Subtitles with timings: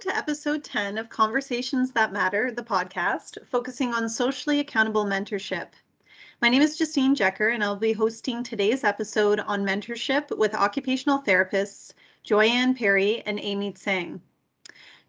[0.00, 5.68] to episode 10 of Conversations That Matter, the podcast, focusing on socially accountable mentorship.
[6.40, 11.22] My name is Justine Jecker, and I'll be hosting today's episode on mentorship with occupational
[11.22, 11.92] therapists
[12.22, 14.22] Joyanne Perry and Amy Tsang.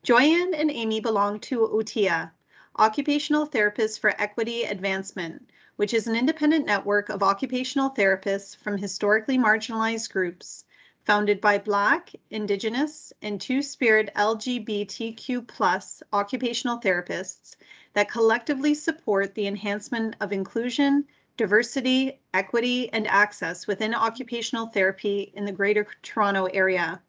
[0.03, 2.33] Joyanne and Amy belong to OTIA,
[2.77, 9.37] Occupational Therapists for Equity Advancement, which is an independent network of occupational therapists from historically
[9.37, 10.65] marginalized groups
[11.05, 17.55] founded by Black, Indigenous, and Two Spirit LGBTQ occupational therapists
[17.93, 21.05] that collectively support the enhancement of inclusion,
[21.37, 27.01] diversity, equity, and access within occupational therapy in the Greater Toronto Area.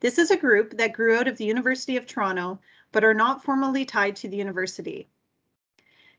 [0.00, 2.60] This is a group that grew out of the University of Toronto,
[2.92, 5.08] but are not formally tied to the university.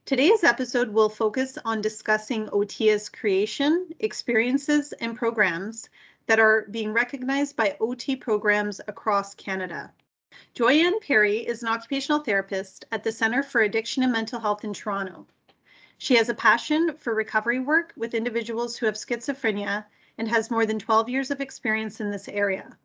[0.05, 5.89] Today's episode will focus on discussing OTIA's creation, experiences, and programs
[6.27, 9.91] that are being recognized by OT programs across Canada.
[10.53, 14.73] Joyanne Perry is an occupational therapist at the Centre for Addiction and Mental Health in
[14.73, 15.25] Toronto.
[15.97, 19.85] She has a passion for recovery work with individuals who have schizophrenia
[20.17, 22.77] and has more than 12 years of experience in this area.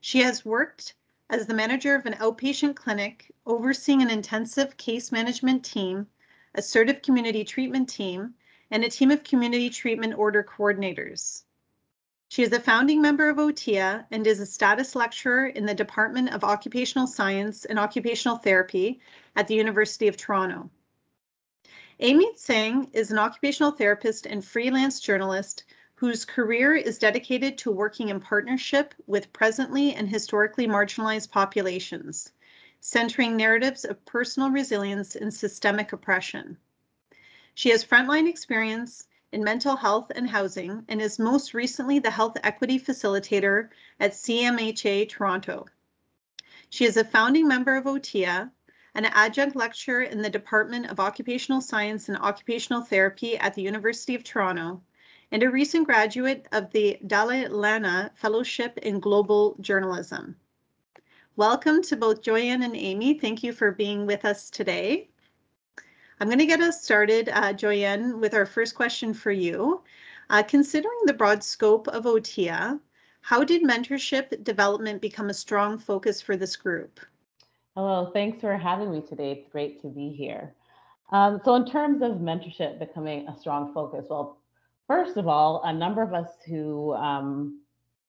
[0.00, 0.94] She has worked
[1.30, 6.06] as the manager of an outpatient clinic, overseeing an intensive case management team,
[6.54, 8.34] assertive community treatment team,
[8.70, 11.44] and a team of community treatment order coordinators.
[12.32, 16.32] She is a founding member of OTIA and is a status lecturer in the Department
[16.32, 19.00] of Occupational Science and Occupational Therapy
[19.36, 20.70] at the University of Toronto.
[22.00, 28.08] Amy Tsang is an occupational therapist and freelance journalist whose career is dedicated to working
[28.08, 32.32] in partnership with presently and historically marginalized populations,
[32.80, 36.56] centering narratives of personal resilience and systemic oppression.
[37.52, 42.36] She has frontline experience in mental health and housing and is most recently the health
[42.44, 45.66] equity facilitator at CMHA Toronto.
[46.68, 48.50] She is a founding member of OTIA,
[48.94, 54.14] an adjunct lecturer in the Department of Occupational Science and Occupational Therapy at the University
[54.14, 54.82] of Toronto,
[55.30, 60.36] and a recent graduate of the Dalla Lana Fellowship in Global Journalism.
[61.36, 63.18] Welcome to both Joyanne and Amy.
[63.18, 65.08] Thank you for being with us today.
[66.22, 69.82] I'm going to get us started, uh, Joyanne, with our first question for you.
[70.30, 72.78] Uh, considering the broad scope of OTIA,
[73.22, 77.00] how did mentorship development become a strong focus for this group?
[77.74, 79.32] Hello, thanks for having me today.
[79.32, 80.54] It's great to be here.
[81.10, 84.38] Um, so, in terms of mentorship becoming a strong focus, well,
[84.86, 87.62] first of all, a number of us who um,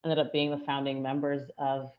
[0.04, 1.90] ended up being the founding members of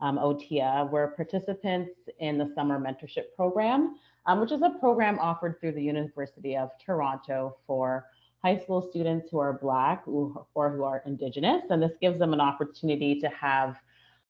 [0.00, 3.96] um, OTIA were participants in the summer mentorship program
[4.26, 8.06] um, which is a program offered through the University of Toronto for
[8.42, 11.62] high school students who are Black or who are Indigenous.
[11.70, 13.76] And this gives them an opportunity to have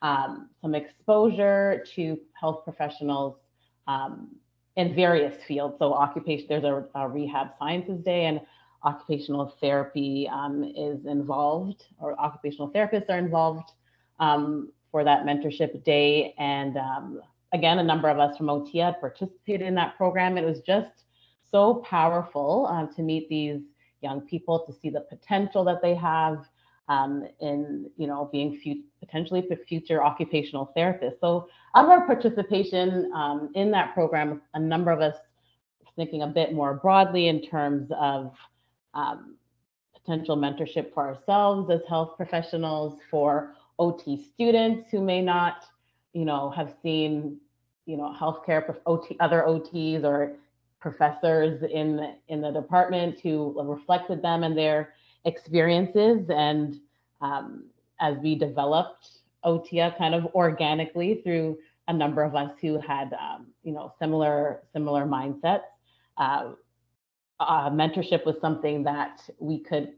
[0.03, 3.37] um, some exposure to health professionals
[3.87, 4.28] um,
[4.77, 5.77] in various fields.
[5.78, 8.41] So, occupation, there's a, a rehab sciences day, and
[8.84, 13.71] occupational therapy um, is involved, or occupational therapists are involved
[14.21, 16.34] um, for that mentorship day.
[16.38, 17.22] And um,
[17.55, 20.37] again, a number of us from OTIA had participated in that program.
[20.37, 21.05] It was just
[21.51, 23.61] so powerful um, to meet these
[24.03, 26.45] young people, to see the potential that they have
[26.89, 28.61] um, in, you know, being
[29.01, 31.21] potentially future occupational therapists.
[31.21, 35.17] So, out of our participation um, in that program, a number of us
[35.97, 38.35] thinking a bit more broadly in terms of
[38.93, 39.37] um,
[39.95, 45.65] potential mentorship for ourselves as health professionals, for OT students who may not,
[46.13, 47.39] you know, have seen
[47.87, 50.33] you know, healthcare OT, other OTs or
[50.81, 56.28] professors in the, in the department who reflected them and their experiences.
[56.28, 56.81] And
[57.21, 57.65] um,
[58.00, 59.09] as we developed
[59.44, 61.59] OTIA kind of organically through
[61.89, 65.62] a number of us who had, um, you know, similar similar mindsets,
[66.17, 66.53] uh,
[67.41, 69.93] uh, mentorship was something that we could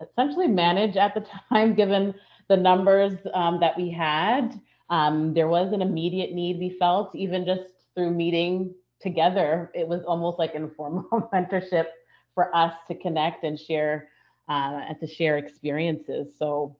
[0.00, 2.14] essentially manage at the time, given
[2.48, 4.60] the numbers um, that we had.
[4.90, 7.62] Um, there was an immediate need we felt, even just
[7.94, 9.70] through meeting together.
[9.74, 11.86] It was almost like informal mentorship
[12.34, 14.08] for us to connect and share
[14.48, 16.28] uh, and to share experiences.
[16.38, 16.76] So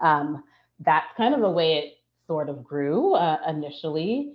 [0.00, 0.44] um,
[0.80, 1.94] that's kind of the way it
[2.26, 4.34] sort of grew uh, initially.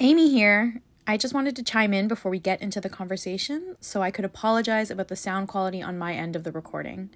[0.00, 0.82] Amy here.
[1.06, 4.24] I just wanted to chime in before we get into the conversation so I could
[4.24, 7.10] apologize about the sound quality on my end of the recording.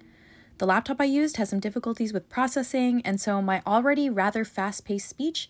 [0.59, 4.83] The laptop I used has some difficulties with processing, and so my already rather fast
[4.83, 5.49] paced speech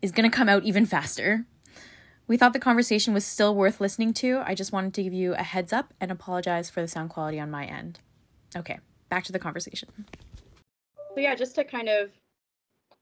[0.00, 1.44] is going to come out even faster.
[2.26, 4.42] We thought the conversation was still worth listening to.
[4.46, 7.38] I just wanted to give you a heads up and apologize for the sound quality
[7.38, 7.98] on my end.
[8.56, 8.78] Okay,
[9.10, 9.90] back to the conversation.
[11.14, 12.10] So, yeah, just to kind of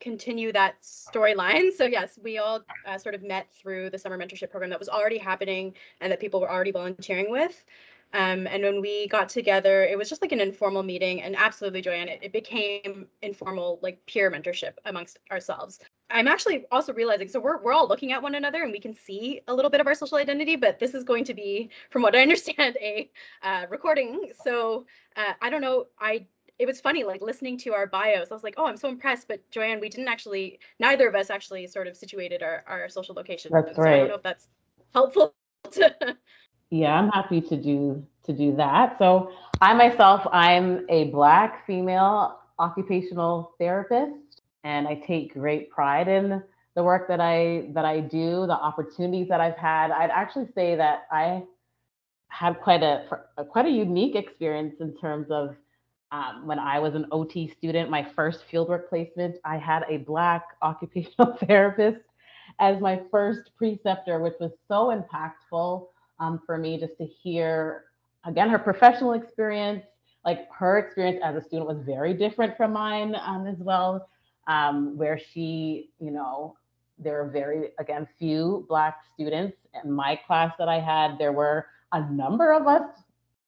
[0.01, 1.71] continue that storyline.
[1.77, 4.89] So yes, we all uh, sort of met through the summer mentorship program that was
[4.89, 7.65] already happening and that people were already volunteering with.
[8.13, 11.81] Um, and when we got together, it was just like an informal meeting, and absolutely,
[11.81, 15.79] Joanne, it, it became informal, like peer mentorship amongst ourselves.
[16.11, 18.95] I'm actually also realizing so we're we're all looking at one another and we can
[18.95, 22.03] see a little bit of our social identity, but this is going to be, from
[22.03, 23.11] what I understand, a
[23.43, 24.33] uh, recording.
[24.43, 24.87] So
[25.17, 25.87] uh, I don't know.
[26.01, 26.27] I
[26.59, 28.31] it was funny like listening to our bios.
[28.31, 29.29] I was like, oh, I'm so impressed.
[29.29, 33.15] But Joanne, we didn't actually, neither of us actually sort of situated our our social
[33.15, 33.51] location.
[33.53, 33.95] That's so right.
[33.95, 34.49] I don't know if that's
[34.93, 35.35] helpful
[35.73, 36.17] to
[36.71, 38.97] Yeah, I'm happy to do to do that.
[38.99, 46.43] So I myself, I'm a black female occupational therapist, and I take great pride in
[46.77, 49.91] the work that I that I do, the opportunities that I've had.
[49.91, 51.43] I'd actually say that I
[52.29, 53.07] had quite a,
[53.51, 55.57] quite a unique experience in terms of
[56.13, 60.45] um, when I was an OT student, my first fieldwork placement, I had a black
[60.63, 61.99] occupational therapist
[62.61, 65.87] as my first preceptor, which was so impactful
[66.21, 67.85] um, for me just to hear
[68.25, 69.83] again her professional experience
[70.25, 74.09] like her experience as a student was very different from mine um, as well
[74.47, 76.57] um, where she you know
[76.99, 81.19] there were very again few black students in my class that i had.
[81.19, 82.83] There were a number of us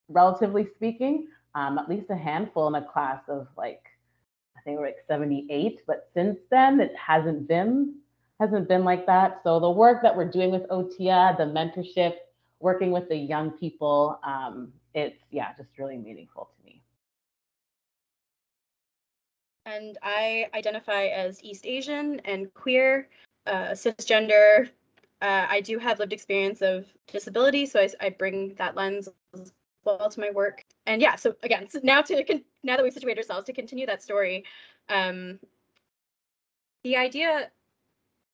[0.08, 3.82] relatively speaking um, at least a handful in a class of like
[4.56, 7.94] i think we're like 78 but since then it hasn't been
[8.42, 9.40] hasn't been like that.
[9.44, 12.14] So the work that we're doing with otia the mentorship
[12.62, 16.80] working with the young people, um, it's yeah, just really meaningful to me.
[19.66, 23.08] And I identify as East Asian and queer,
[23.46, 24.68] uh, cisgender.
[25.20, 29.08] Uh, I do have lived experience of disability, so I, I, bring that lens
[29.84, 30.64] well to my work.
[30.86, 34.02] And yeah, so again, so now to now that we've situated ourselves to continue that
[34.02, 34.44] story,
[34.88, 35.38] um,
[36.84, 37.50] the idea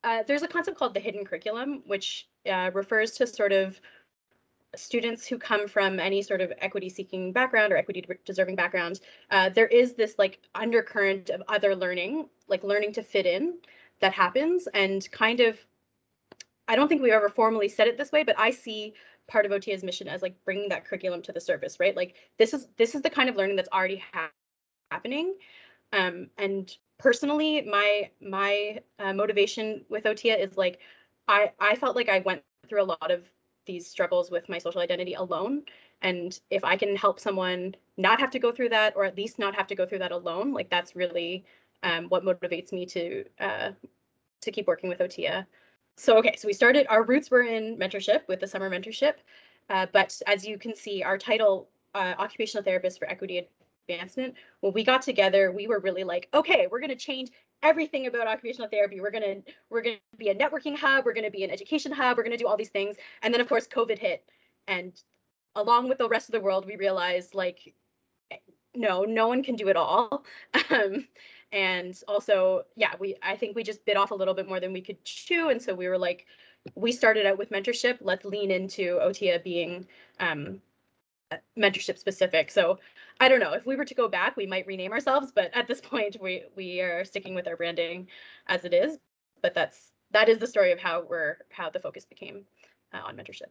[0.05, 3.81] uh, there's a concept called the hidden curriculum, which uh, refers to sort of
[4.77, 9.01] students who come from any sort of equity seeking background or equity deserving background,
[9.31, 13.59] uh, there is this like undercurrent of other learning, like learning to fit in
[14.01, 15.59] that happens and kind of,
[16.69, 18.95] I don't think we've ever formally said it this way, but I see
[19.27, 21.97] part of OTIA's mission as like bringing that curriculum to the surface, right?
[21.97, 24.31] Like this is this is the kind of learning that's already ha-
[24.91, 25.35] happening.
[25.93, 30.81] Um, and personally, my my uh, motivation with OTA is like
[31.29, 33.23] I I felt like I went through a lot of
[33.69, 35.63] these struggles with my social identity alone.
[36.03, 39.39] And if i can help someone not have to go through that or at least
[39.39, 41.45] not have to go through that alone like that's really
[41.83, 43.71] um, what motivates me to uh,
[44.41, 45.47] to keep working with otia.
[45.97, 49.15] So okay so we started our roots were in mentorship with the summer mentorship.
[49.71, 53.47] Uh, but as you can see our title uh, occupational therapist for equity
[53.89, 57.31] advancement when we got together we were really like okay we're going to change
[57.63, 59.01] everything about occupational therapy.
[59.01, 59.37] We're gonna
[59.71, 61.05] we're gonna be a networking hub.
[61.05, 62.17] We're gonna be an education hub.
[62.17, 62.97] We're gonna do all these things.
[63.23, 64.25] And then of course COVID hit,
[64.67, 64.93] and
[65.55, 67.75] along with the rest of the world, we realized like,
[68.75, 70.25] no, no one can do it all.
[70.71, 71.07] Um,
[71.51, 74.73] and also, yeah, we I think we just bit off a little bit more than
[74.73, 76.27] we could chew, and so we were like,
[76.75, 77.99] we started out with mentorship.
[78.03, 79.87] Let's lean into OTIA being
[80.21, 80.61] um,
[81.59, 82.51] mentorship specific.
[82.51, 82.79] So
[83.21, 85.67] I don't know if we were to go back, we might rename ourselves, but at
[85.67, 88.09] this point, we we are sticking with our branding
[88.47, 88.99] as it is.
[89.43, 92.45] But that's that is the story of how we're how the focus became
[92.93, 93.51] uh, on mentorship.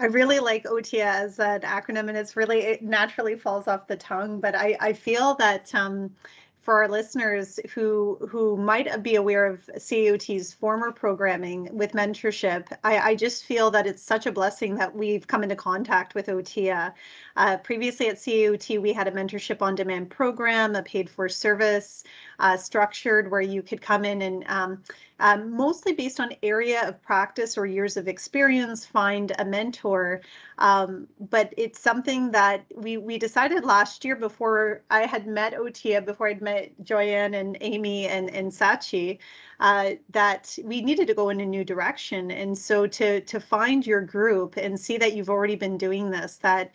[0.00, 3.96] I really like OTIA as an acronym, and it's really it naturally falls off the
[3.96, 4.40] tongue.
[4.40, 6.14] But I I feel that um,
[6.62, 12.98] for our listeners who who might be aware of CAOT's former programming with mentorship, I,
[12.98, 16.94] I, just feel that it's such a blessing that we've come into contact with OTIA.
[17.36, 22.04] Uh, previously at CAOT, we had a mentorship on demand program, a paid for service
[22.42, 24.82] uh, structured where you could come in and um,
[25.20, 30.20] um, mostly based on area of practice or years of experience, find a mentor.
[30.58, 36.04] Um, but it's something that we we decided last year before I had met Otia,
[36.04, 39.18] before I'd met Joyanne and Amy and and Sachi,
[39.60, 42.32] uh, that we needed to go in a new direction.
[42.32, 46.38] And so to to find your group and see that you've already been doing this,
[46.38, 46.72] that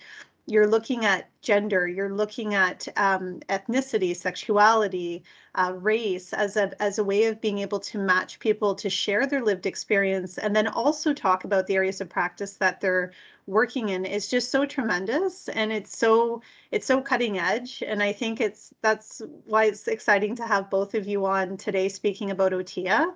[0.48, 5.24] you're looking at gender, you're looking at um, ethnicity, sexuality,
[5.56, 9.28] uh, race as a as a way of being able to match people to share
[9.28, 13.12] their lived experience, and then also talk about the areas of practice that they're
[13.46, 18.14] working in is just so tremendous, and it's so it's so cutting edge, and I
[18.14, 22.54] think it's that's why it's exciting to have both of you on today speaking about
[22.54, 23.14] OTIA.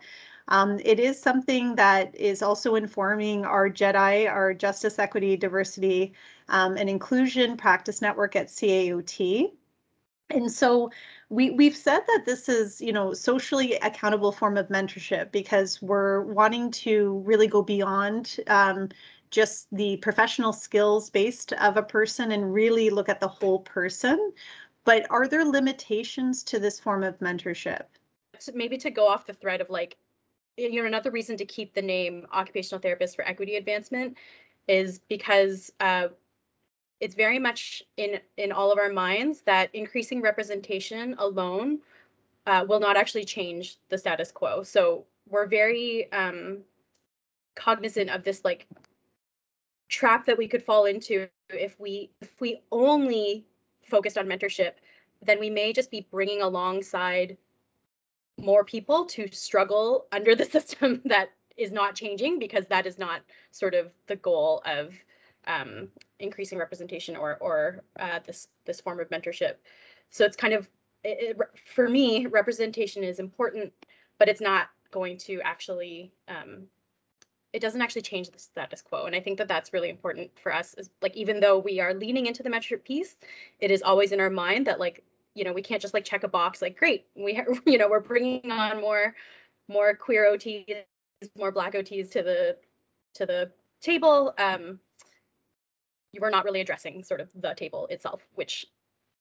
[0.47, 6.13] Um, it is something that is also informing our JEDI, our Justice, Equity, Diversity,
[6.51, 9.51] um, and Inclusion Practice Network at CAOT.
[10.29, 10.91] and so
[11.29, 16.21] we we've said that this is you know socially accountable form of mentorship because we're
[16.21, 18.89] wanting to really go beyond um,
[19.31, 24.31] just the professional skills based of a person and really look at the whole person
[24.83, 27.85] but are there limitations to this form of mentorship
[28.39, 29.95] so maybe to go off the thread of like
[30.57, 34.17] you know another reason to keep the name occupational therapist for equity advancement
[34.67, 36.07] is because uh,
[37.01, 41.79] it's very much in in all of our minds that increasing representation alone
[42.45, 44.63] uh, will not actually change the status quo.
[44.63, 46.59] So we're very um,
[47.55, 48.67] cognizant of this like
[49.89, 53.45] trap that we could fall into if we if we only
[53.89, 54.73] focused on mentorship,
[55.21, 57.35] then we may just be bringing alongside
[58.37, 63.21] more people to struggle under the system that is not changing because that is not
[63.51, 64.93] sort of the goal of
[65.47, 65.89] um,
[66.21, 69.55] increasing representation or or uh, this this form of mentorship.
[70.09, 70.69] So it's kind of
[71.03, 71.37] it, it,
[71.73, 73.73] for me, representation is important,
[74.19, 76.67] but it's not going to actually um,
[77.53, 80.53] it doesn't actually change the status quo and i think that that's really important for
[80.53, 83.15] us is like even though we are leaning into the mentorship piece
[83.59, 86.23] it is always in our mind that like you know we can't just like check
[86.23, 89.15] a box like great we have you know we're bringing on more
[89.67, 90.65] more queer ots
[91.37, 92.57] more black ots to the
[93.13, 93.51] to the
[93.81, 94.79] table um
[96.13, 98.65] you are not really addressing sort of the table itself, which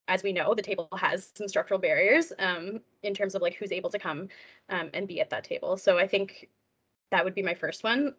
[0.09, 3.71] as we know, the table has some structural barriers um, in terms of like who's
[3.71, 4.29] able to come
[4.69, 5.77] um, and be at that table.
[5.77, 6.49] So I think
[7.13, 8.15] that would be my first one.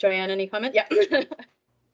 [0.00, 0.74] Joanne, any comment?
[0.74, 0.86] Yeah.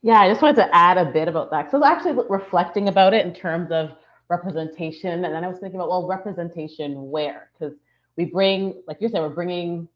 [0.02, 1.70] yeah, I just wanted to add a bit about that.
[1.70, 3.90] So I was actually reflecting about it in terms of
[4.30, 5.24] representation.
[5.24, 7.50] And then I was thinking about, well, representation where?
[7.52, 7.74] Because
[8.16, 9.86] we bring, like you said, we're bringing,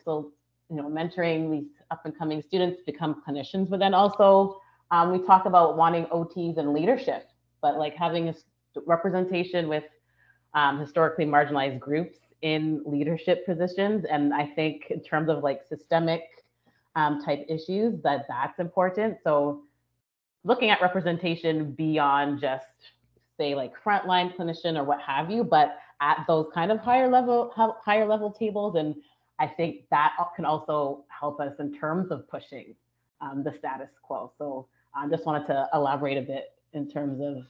[0.00, 0.32] still,
[0.70, 5.12] you know, mentoring these up and coming students to become clinicians, but then also um,
[5.12, 7.28] we talk about wanting OTs and leadership,
[7.60, 8.34] but like having a
[8.86, 9.84] representation with
[10.54, 14.04] um, historically marginalized groups in leadership positions.
[14.08, 16.22] And I think in terms of like systemic
[16.94, 19.18] um, type issues, that that's important.
[19.24, 19.62] So
[20.44, 22.66] looking at representation beyond just
[23.38, 27.52] say like frontline clinician or what have you, but at those kind of higher level
[27.84, 28.76] higher level tables.
[28.76, 28.94] And
[29.38, 32.74] I think that can also help us in terms of pushing
[33.20, 34.32] um, the status quo.
[34.38, 37.44] So I just wanted to elaborate a bit in terms of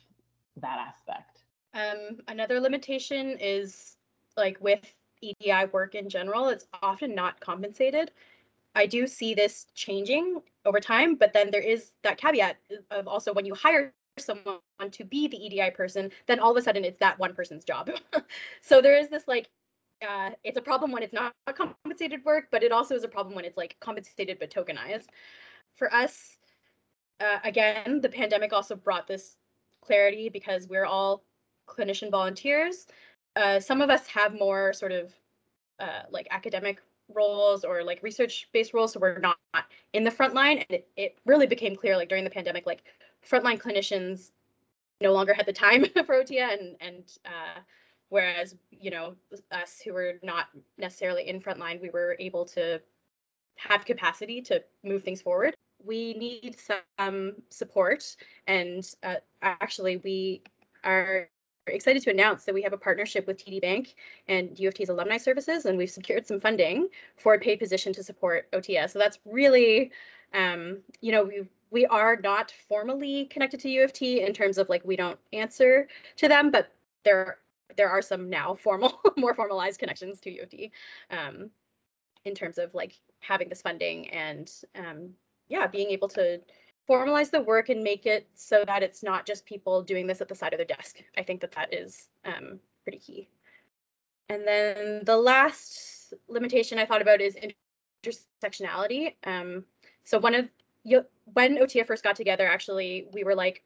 [0.60, 1.42] that aspect.
[1.74, 3.96] Um, another limitation is
[4.36, 4.80] like with
[5.22, 8.10] EDI work in general, it's often not compensated.
[8.74, 12.56] I do see this changing over time, but then there is that caveat
[12.90, 14.58] of also when you hire someone
[14.90, 17.90] to be the EDI person, then all of a sudden it's that one person's job.
[18.62, 19.48] so there is this like,
[20.06, 23.34] uh, it's a problem when it's not compensated work, but it also is a problem
[23.34, 25.06] when it's like compensated but tokenized.
[25.76, 26.36] For us,
[27.20, 29.36] uh, again, the pandemic also brought this
[29.80, 31.22] clarity because we're all
[31.68, 32.86] clinician volunteers.
[33.34, 35.12] Uh, some of us have more sort of
[35.78, 36.80] uh, like academic
[37.14, 39.38] roles or like research based roles, so we're not
[39.92, 40.58] in the front line.
[40.58, 42.84] And it, it really became clear, like during the pandemic, like
[43.28, 44.30] frontline clinicians
[45.00, 47.60] no longer had the time for OTIA, and and uh,
[48.08, 49.14] whereas you know
[49.52, 50.46] us who were not
[50.78, 52.80] necessarily in frontline, we were able to
[53.56, 55.54] have capacity to move things forward
[55.86, 58.16] we need some support.
[58.46, 60.42] And uh, actually, we
[60.84, 61.28] are
[61.66, 63.94] excited to announce that we have a partnership with TD Bank
[64.28, 67.92] and U of T's alumni services, and we've secured some funding for a paid position
[67.94, 68.90] to support OTS.
[68.90, 69.92] So that's really,
[70.34, 74.58] um, you know, we we are not formally connected to U of T in terms
[74.58, 76.72] of like we don't answer to them, but
[77.04, 77.38] there
[77.76, 80.72] there are some now formal, more formalized connections to U of T
[81.10, 81.50] um,
[82.24, 85.10] in terms of like having this funding and um,
[85.48, 86.40] yeah, being able to
[86.88, 90.28] formalize the work and make it so that it's not just people doing this at
[90.28, 90.98] the side of their desk.
[91.16, 93.28] I think that that is um, pretty key.
[94.28, 97.36] And then the last limitation I thought about is
[98.04, 99.14] intersectionality.
[99.24, 99.64] Um,
[100.04, 100.48] so one of
[100.84, 103.62] you, when OTIA first got together, actually, we were like,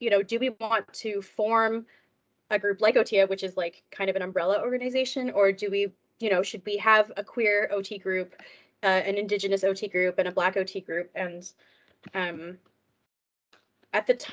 [0.00, 1.84] you know, do we want to form
[2.50, 5.92] a group like OTIA, which is like kind of an umbrella organization, or do we,
[6.20, 8.34] you know, should we have a queer OT group
[8.82, 11.10] uh, an Indigenous OT group and a Black OT group.
[11.14, 11.50] And
[12.14, 12.58] um,
[13.92, 14.24] at the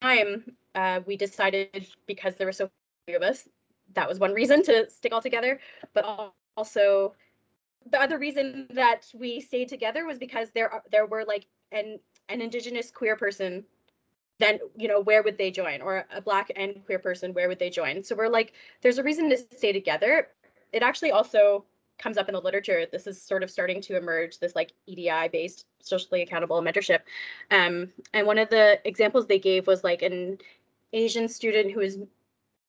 [0.00, 2.70] time, uh, we decided because there were so
[3.06, 3.48] few of us,
[3.94, 5.60] that was one reason to stick all together.
[5.92, 7.14] But also,
[7.90, 11.98] the other reason that we stayed together was because there are, there were like an
[12.28, 13.64] an Indigenous queer person
[14.40, 17.58] then you know where would they join or a black and queer person where would
[17.58, 20.28] they join so we're like there's a reason to stay together
[20.72, 21.64] it actually also
[22.00, 25.28] comes up in the literature, this is sort of starting to emerge, this like EDI
[25.32, 27.00] based socially accountable mentorship.
[27.50, 30.38] Um, and one of the examples they gave was like an
[30.92, 31.98] Asian student who is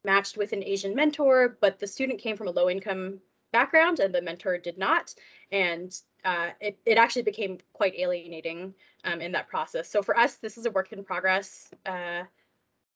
[0.03, 3.19] matched with an Asian mentor, but the student came from a low income
[3.51, 5.13] background and the mentor did not.
[5.51, 8.73] And uh, it, it actually became quite alienating
[9.03, 9.89] um, in that process.
[9.89, 11.71] So for us, this is a work in progress.
[11.85, 12.23] Uh,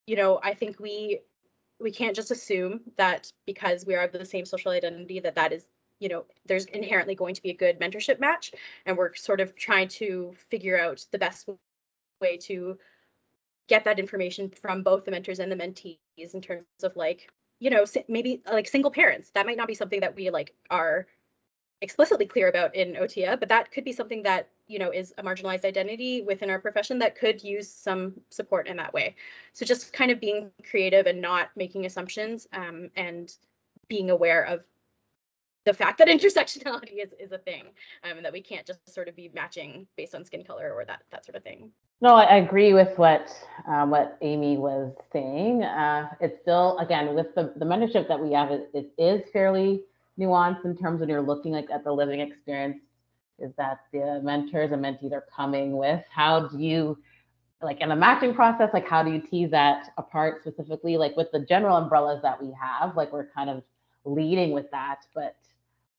[0.06, 1.22] you know, I think we
[1.78, 5.52] we can't just assume that because we are of the same social identity that that
[5.52, 5.66] is
[6.00, 8.52] you know there's inherently going to be a good mentorship match
[8.86, 11.50] and we're sort of trying to figure out the best
[12.22, 12.78] way to
[13.68, 17.70] get that information from both the mentors and the mentees in terms of like you
[17.70, 21.08] know maybe like single parents that might not be something that we like are
[21.82, 25.24] explicitly clear about in OTIA, but that could be something that you know is a
[25.24, 29.16] marginalized identity within our profession that could use some support in that way.
[29.54, 33.32] So just kind of being creative and not making assumptions um, and
[33.88, 34.64] being aware of
[35.66, 37.64] the fact that intersectionality is, is a thing
[38.04, 40.86] um, and that we can't just sort of be matching based on skin color or
[40.86, 41.72] that that sort of thing.
[42.02, 43.30] No, I agree with what
[43.68, 45.64] um, what Amy was saying.
[45.64, 49.82] Uh, it's still again with the, the mentorship that we have, it, it is fairly
[50.20, 52.78] nuanced in terms when you're looking like at the living experience.
[53.38, 56.02] Is that the mentors and mentees are coming with?
[56.10, 56.98] How do you
[57.62, 58.70] like in the matching process?
[58.74, 60.98] Like how do you tease that apart specifically?
[60.98, 63.64] Like with the general umbrellas that we have, like we're kind of
[64.06, 65.36] leading with that, but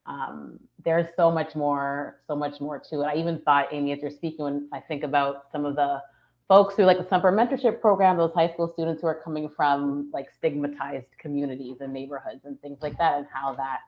[0.06, 3.04] um, there's so much more, so much more to it.
[3.04, 6.00] I even thought, Amy, as you're speaking, when I think about some of the
[6.48, 10.10] folks who like the summer mentorship program, those high school students who are coming from
[10.12, 13.80] like stigmatized communities and neighborhoods and things like that, and how that,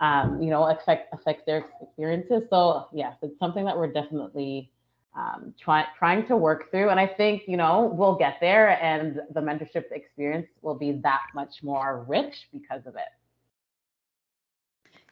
[0.00, 2.44] um, you know, affect affects their experiences.
[2.48, 4.70] So yes, it's something that we're definitely
[5.16, 9.20] um, trying trying to work through, and I think you know we'll get there, and
[9.34, 13.10] the mentorship experience will be that much more rich because of it.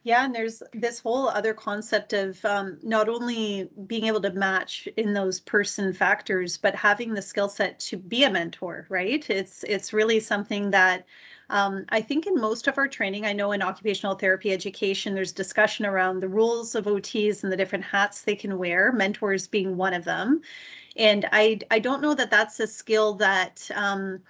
[0.03, 4.87] Yeah, and there's this whole other concept of um, not only being able to match
[4.97, 9.27] in those person factors, but having the skill set to be a mentor, right?
[9.29, 11.05] It's it's really something that
[11.51, 15.31] um, I think in most of our training, I know in occupational therapy education, there's
[15.33, 19.77] discussion around the rules of OTs and the different hats they can wear, mentors being
[19.77, 20.41] one of them.
[20.95, 24.21] And I I don't know that that's a skill that um,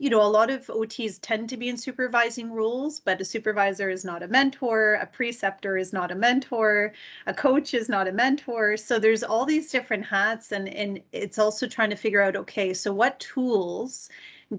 [0.00, 3.90] you know, a lot of OTs tend to be in supervising roles, but a supervisor
[3.90, 6.94] is not a mentor, a preceptor is not a mentor,
[7.26, 8.78] a coach is not a mentor.
[8.78, 12.72] So there's all these different hats, and, and it's also trying to figure out okay,
[12.72, 14.08] so what tools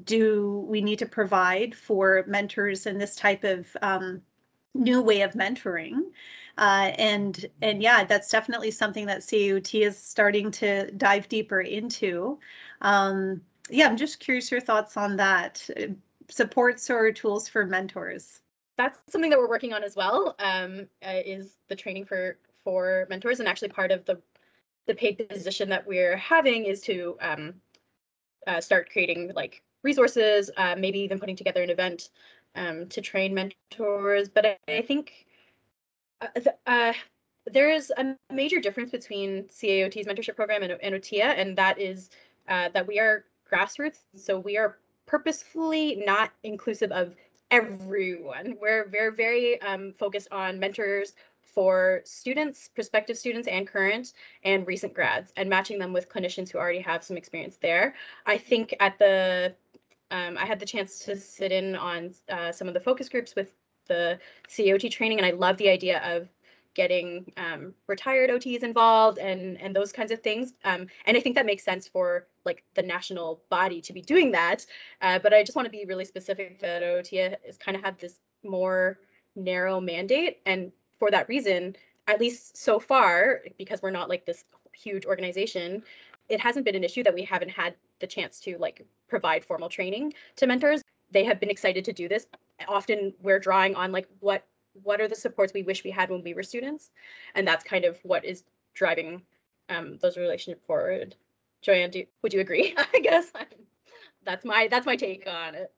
[0.03, 4.21] do we need to provide for mentors in this type of um,
[4.75, 6.01] new way of mentoring?
[6.59, 12.37] Uh, and and yeah, that's definitely something that CAOT is starting to dive deeper into.
[12.81, 15.67] Um, yeah, I'm just curious your thoughts on that.
[15.75, 15.87] Uh,
[16.29, 18.41] supports or tools for mentors.
[18.77, 20.35] That's something that we're working on as well.
[20.39, 24.21] Um, uh, is the training for for mentors, and actually part of the
[24.87, 27.53] the paid position that we're having is to um,
[28.47, 32.09] uh, start creating like resources, uh, maybe even putting together an event
[32.55, 34.29] um, to train mentors.
[34.29, 35.25] But I, I think
[36.21, 36.27] uh,
[36.65, 36.93] uh
[37.51, 42.09] there is a major difference between CAOT's mentorship program and, and OTIA, and that is
[42.47, 43.99] uh, that we are grassroots.
[44.15, 47.15] So we are purposefully not inclusive of
[47.49, 48.55] everyone.
[48.61, 54.93] We're very, very um, focused on mentors for students, prospective students and current and recent
[54.93, 57.93] grads and matching them with clinicians who already have some experience there.
[58.25, 59.53] I think at the,
[60.11, 63.35] um, I had the chance to sit in on uh, some of the focus groups
[63.35, 63.53] with
[63.87, 64.17] the
[64.55, 66.29] COT training and I love the idea of
[66.73, 70.53] getting um, retired OTs involved and and those kinds of things.
[70.63, 74.31] Um, and I think that makes sense for like the national body to be doing
[74.31, 74.65] that.
[75.01, 77.99] Uh, but I just want to be really specific that OTIA is kind of had
[77.99, 78.99] this more
[79.35, 81.75] narrow mandate, and for that reason,
[82.07, 85.83] at least so far, because we're not like this huge organization,
[86.29, 89.69] it hasn't been an issue that we haven't had the chance to like provide formal
[89.69, 90.81] training to mentors.
[91.11, 92.27] They have been excited to do this.
[92.67, 94.45] Often we're drawing on like what
[94.83, 96.91] what are the supports we wish we had when we were students?
[97.35, 99.21] And that's kind of what is driving
[99.69, 101.15] um, those relationships forward.
[101.61, 102.75] Joanne do, would you agree?
[102.93, 103.31] I guess
[104.25, 105.71] that's my that's my take on it.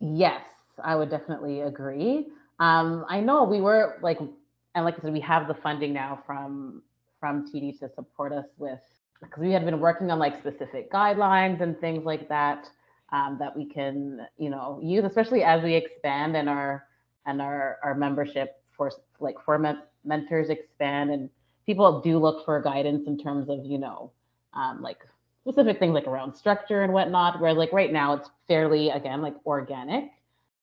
[0.00, 0.42] Yes
[0.84, 2.26] i would definitely agree.
[2.60, 6.18] Um, i know we were like and like i said we have the funding now
[6.26, 6.82] from
[7.20, 8.80] from td to support us with
[9.20, 12.68] because we had been working on like specific guidelines and things like that
[13.12, 16.84] um, that we can you know use especially as we expand and our
[17.26, 21.28] and our, our membership for like for men- mentors expand and
[21.66, 24.10] people do look for guidance in terms of you know
[24.54, 24.98] um, like
[25.42, 29.34] specific things like around structure and whatnot where like right now it's fairly again like
[29.46, 30.10] organic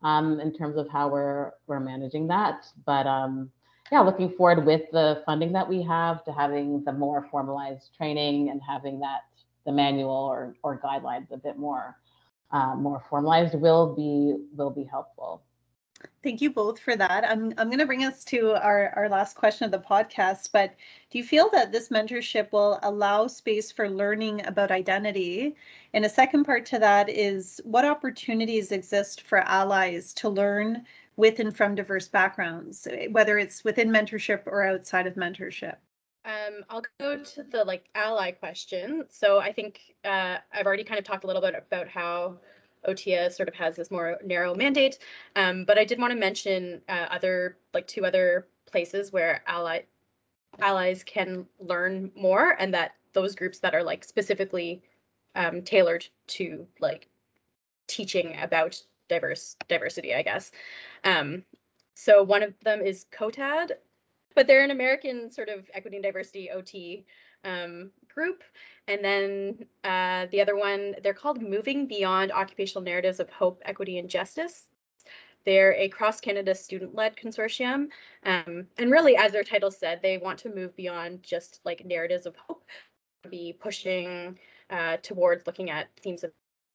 [0.04, 3.50] um, in terms of how we're we're managing that but um,
[3.92, 8.50] yeah looking forward with the funding that we have to having the more formalized training
[8.50, 9.22] and having that
[9.66, 11.96] the manual or or guidelines a bit more
[12.52, 15.44] uh, more formalized will be will be helpful.
[16.26, 17.24] Thank you both for that.
[17.24, 20.74] I'm, I'm going to bring us to our, our last question of the podcast, but
[21.12, 25.56] do you feel that this mentorship will allow space for learning about identity?
[25.94, 30.84] And a second part to that is what opportunities exist for allies to learn
[31.16, 35.76] with and from diverse backgrounds, whether it's within mentorship or outside of mentorship?
[36.26, 39.06] Um, I'll go to the like ally question.
[39.10, 42.40] So I think uh, I've already kind of talked a little bit about how
[42.88, 45.00] OTIA sort of has this more narrow mandate.
[45.36, 49.82] Um, but I did want to mention uh, other, like two other places where ally
[50.60, 54.82] allies can learn more and that those groups that are like specifically
[55.36, 57.10] um, tailored to like
[57.88, 60.52] teaching about diverse diversity, I guess.
[61.04, 61.44] Um,
[61.94, 63.72] so one of them is COTAD,
[64.34, 67.06] but they're an American sort of equity and diversity OT
[67.44, 68.44] um, group.
[68.88, 74.00] And then uh, the other one, they're called Moving Beyond Occupational Narratives of Hope, Equity,
[74.00, 74.68] and Justice.
[75.46, 77.90] They're a cross Canada student led consortium.
[78.24, 82.26] Um, and really, as their title said, they want to move beyond just like narratives
[82.26, 82.64] of hope,
[83.30, 84.40] be pushing
[84.72, 86.32] uh, towards looking at themes of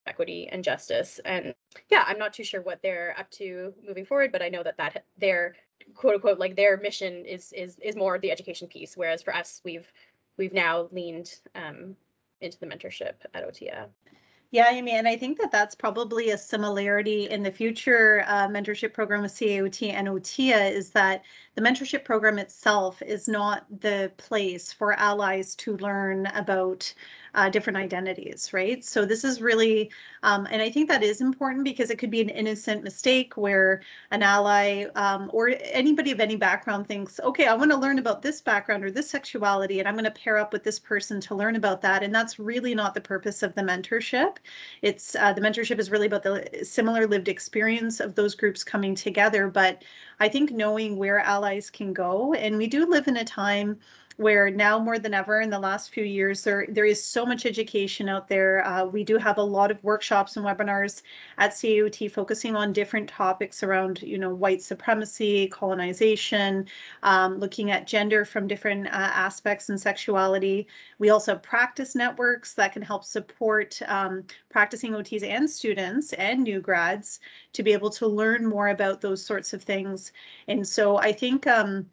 [0.06, 1.20] equity and justice.
[1.24, 1.54] And
[1.90, 4.76] yeah, I'm not too sure what they're up to moving forward, but I know that
[4.78, 5.56] that their
[5.94, 8.96] quote unquote like their mission is is is more the education piece.
[8.96, 9.90] Whereas for us, we've
[10.36, 11.96] we've now leaned um,
[12.40, 13.88] into the mentorship at OTIA.
[14.52, 18.92] Yeah, I mean, I think that that's probably a similarity in the future uh, mentorship
[18.92, 21.22] program with CAOT and OTIA is that
[21.54, 26.92] the mentorship program itself is not the place for allies to learn about
[27.34, 28.84] uh, different identities, right?
[28.84, 29.90] So this is really,
[30.22, 33.82] um, and I think that is important because it could be an innocent mistake where
[34.10, 38.22] an ally um, or anybody of any background thinks, okay, I want to learn about
[38.22, 41.34] this background or this sexuality, and I'm going to pair up with this person to
[41.34, 42.02] learn about that.
[42.02, 44.36] And that's really not the purpose of the mentorship.
[44.82, 48.94] It's uh, the mentorship is really about the similar lived experience of those groups coming
[48.94, 49.48] together.
[49.48, 49.84] But
[50.18, 53.78] I think knowing where allies can go, and we do live in a time
[54.20, 57.46] where now more than ever in the last few years there there is so much
[57.46, 58.62] education out there.
[58.66, 61.00] Uh, we do have a lot of workshops and webinars
[61.38, 66.66] at CAOT focusing on different topics around you know white supremacy, colonization,
[67.02, 70.66] um, looking at gender from different uh, aspects and sexuality.
[70.98, 76.42] We also have practice networks that can help support um, practicing OTs and students and
[76.42, 77.20] new grads
[77.54, 80.12] to be able to learn more about those sorts of things.
[80.46, 81.86] And so I think um,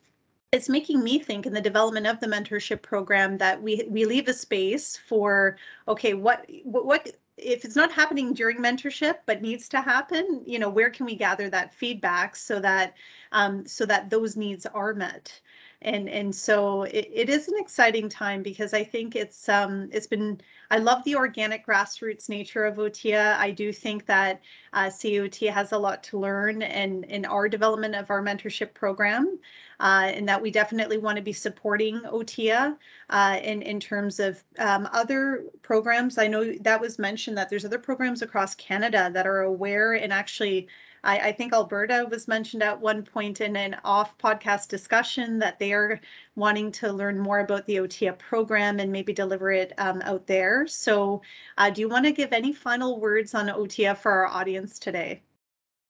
[0.51, 4.27] it's making me think in the development of the mentorship program that we we leave
[4.27, 5.57] a space for
[5.87, 10.57] okay what what, what if it's not happening during mentorship but needs to happen you
[10.57, 12.93] know where can we gather that feedback so that
[13.33, 15.39] um, so that those needs are met
[15.81, 20.07] and and so it, it is an exciting time because I think it's um it's
[20.07, 23.37] been I love the organic grassroots nature of OTIA.
[23.37, 24.41] I do think that
[24.73, 29.37] uh, COT has a lot to learn in in our development of our mentorship program,
[29.79, 32.75] uh, and that we definitely want to be supporting OTIA
[33.09, 36.17] uh, in in terms of um, other programs.
[36.17, 40.11] I know that was mentioned that there's other programs across Canada that are aware and
[40.11, 40.67] actually
[41.07, 45.57] I, I think Alberta was mentioned at one point in an off podcast discussion that
[45.57, 45.99] they are
[46.35, 50.67] wanting to learn more about the OTIA program and maybe deliver it um, out there.
[50.67, 51.21] So,
[51.57, 55.23] uh, do you want to give any final words on OTIA for our audience today?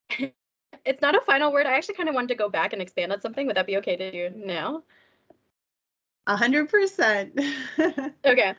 [0.86, 1.66] It's not a final word.
[1.66, 3.46] I actually kind of wanted to go back and expand on something.
[3.46, 4.84] Would that be okay to do now?
[6.28, 7.38] A hundred percent.
[8.26, 8.54] Okay.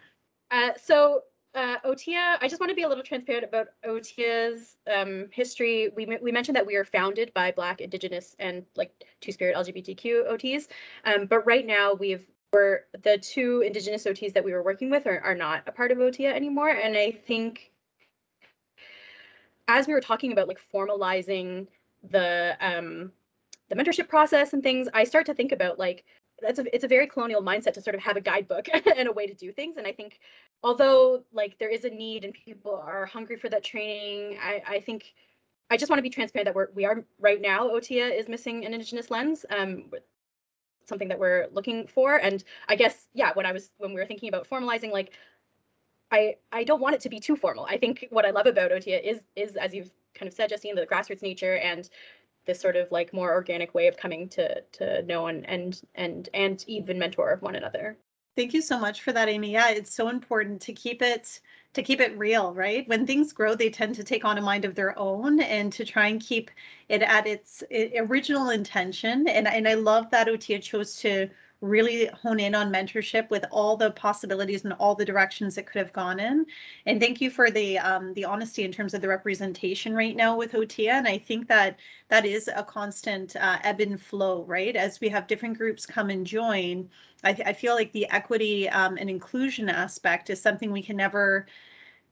[0.51, 1.23] Uh, so
[1.55, 5.91] uh, OTIA, I just want to be a little transparent about OTIA's um, history.
[5.97, 10.31] We, we mentioned that we are founded by Black, Indigenous, and like Two Spirit LGBTQ
[10.31, 10.69] OTs.
[11.05, 15.07] Um, but right now, we've we're the two Indigenous OTs that we were working with
[15.07, 16.71] are, are not a part of OTIA anymore.
[16.71, 17.71] And I think
[19.67, 21.67] as we were talking about like formalizing
[22.11, 23.13] the um,
[23.69, 26.05] the mentorship process and things, I start to think about like
[26.41, 29.13] that's a it's a very colonial mindset to sort of have a guidebook and a
[29.13, 29.77] way to do things.
[29.77, 30.21] And I think
[30.63, 34.81] although like there is a need and people are hungry for that training, I, I
[34.81, 35.15] think
[35.71, 38.65] I just want to be transparent that we're we are right now OTIA is missing
[38.65, 39.45] an indigenous lens.
[39.51, 39.91] Um
[40.89, 42.17] something that we're looking for.
[42.17, 45.13] And I guess, yeah, when I was when we were thinking about formalizing, like
[46.11, 47.67] I I don't want it to be too formal.
[47.67, 50.75] I think what I love about OTIA is is as you've kind of said, Justine,
[50.75, 51.89] the grassroots nature and
[52.49, 56.29] this sort of like more organic way of coming to to know and and and
[56.35, 57.97] and even mentor one another.
[58.37, 59.53] Thank you so much for that, Amy.
[59.53, 61.41] Yeah, it's so important to keep it
[61.75, 62.89] to keep it real, right?
[62.89, 65.85] When things grow, they tend to take on a mind of their own and to
[65.85, 66.51] try and keep
[66.89, 69.29] it at its original intention.
[69.29, 71.29] And, and I love that OTIA chose to
[71.61, 75.79] really hone in on mentorship with all the possibilities and all the directions it could
[75.79, 76.47] have gone in.
[76.87, 80.37] And thank you for the um, the honesty in terms of the representation right now
[80.37, 80.93] with OTIA.
[80.93, 84.77] And I think that that is a constant uh, ebb and flow, right?
[84.77, 86.89] As we have different groups come and join,
[87.25, 91.47] I, I feel like the equity um, and inclusion aspect is something we can never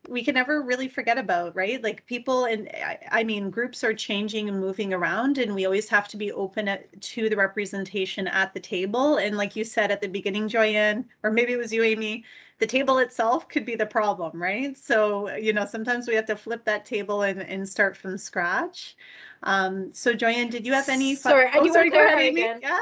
[0.08, 1.82] we can never really forget about, right?
[1.82, 5.88] Like people and I, I, mean, groups are changing and moving around, and we always
[5.88, 9.16] have to be open at, to the representation at the table.
[9.16, 12.24] And like you said at the beginning, Joyanne, or maybe it was you, Amy,
[12.58, 14.76] the table itself could be the problem, right?
[14.76, 18.96] So, you know, sometimes we have to flip that table and, and start from scratch.
[19.42, 21.14] Um, so, Joyanne, did you have any?
[21.14, 22.42] Fun- sorry, oh, I do sorry, go ahead, Amy.
[22.42, 22.60] Again.
[22.62, 22.78] Yeah.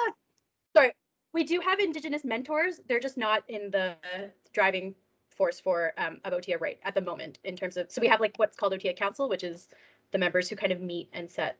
[0.76, 0.92] Sorry,
[1.32, 2.80] we do have Indigenous mentors.
[2.88, 3.96] They're just not in the
[4.52, 4.94] driving
[5.34, 8.20] force for um, of OTIA right at the moment in terms of so we have
[8.20, 9.68] like what's called OTIA Council, which is
[10.12, 11.58] the members who kind of meet and set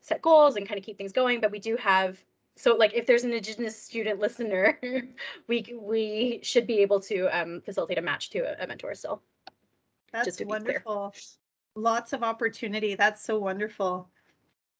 [0.00, 1.40] set goals and kind of keep things going.
[1.40, 2.22] But we do have
[2.56, 4.78] so like if there's an Indigenous student listener,
[5.48, 9.22] we we should be able to um, facilitate a match to a, a mentor still.
[10.12, 11.14] That's wonderful.
[11.76, 12.94] Lots of opportunity.
[12.94, 14.08] That's so wonderful.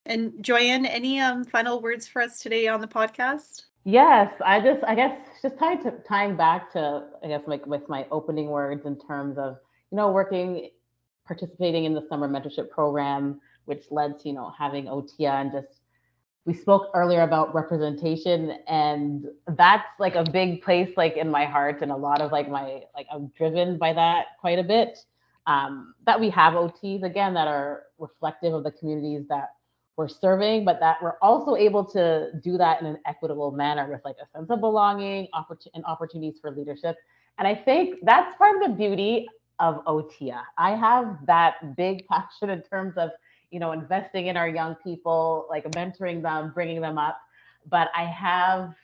[0.06, 3.64] And Joyanne, any um, final words for us today on the podcast?
[3.84, 7.86] Yes, I just, I guess, just tying to tying back to, I guess, like with
[7.88, 9.58] my opening words in terms of,
[9.90, 10.70] you know, working,
[11.26, 15.80] participating in the summer mentorship program, which led to, you know, having OTIA and just,
[16.46, 21.80] we spoke earlier about representation, and that's like a big place, like in my heart,
[21.80, 24.98] and a lot of like my, like I'm driven by that quite a bit.
[25.46, 29.50] Um, that we have OTs again that are reflective of the communities that
[29.96, 34.00] we're serving, but that we're also able to do that in an equitable manner with
[34.04, 36.96] like a sense of belonging oppor- and opportunities for leadership.
[37.38, 39.26] And I think that's part of the beauty
[39.60, 40.42] of OTIA.
[40.58, 43.10] I have that big passion in terms of,
[43.50, 47.18] you know, investing in our young people, like mentoring them, bringing them up.
[47.70, 48.74] But I have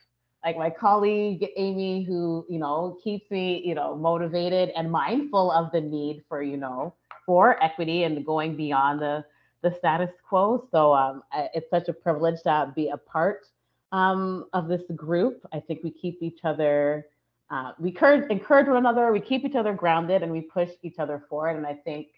[0.45, 5.71] like my colleague Amy, who, you know, keeps me, you know, motivated and mindful of
[5.73, 6.95] the need for, you know,
[7.27, 9.25] for equity and going beyond the
[9.63, 10.67] the status quo.
[10.71, 11.23] So um,
[11.55, 13.47] it's such a privilege to be a part
[13.93, 15.47] um, of this group.
[15.53, 17.07] I think we keep each other,
[17.51, 20.99] uh, we encourage, encourage one another, we keep each other grounded, and we push each
[20.99, 21.57] other forward.
[21.57, 22.09] And I think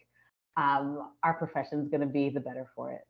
[0.56, 3.02] um, our profession is going to be the better for it.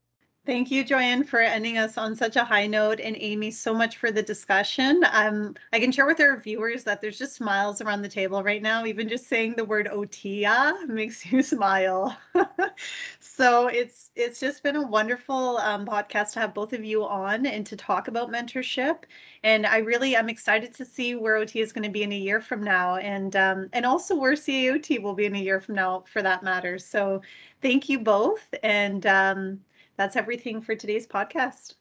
[0.45, 3.97] Thank you, Joyanne, for ending us on such a high note, and Amy, so much
[3.99, 5.05] for the discussion.
[5.13, 8.61] Um, I can share with our viewers that there's just smiles around the table right
[8.61, 8.85] now.
[8.85, 12.17] Even just saying the word OTIA makes you smile.
[13.21, 17.47] so it's it's just been a wonderful um, podcast to have both of you on
[17.47, 19.05] and to talk about mentorship.
[19.45, 22.19] And I really am excited to see where OT is going to be in a
[22.19, 25.77] year from now, and um, and also where CAOT will be in a year from
[25.77, 26.79] now, for that matter.
[26.81, 27.23] So
[27.61, 29.61] thank you both, and um,
[30.03, 31.75] that's everything for today's podcast.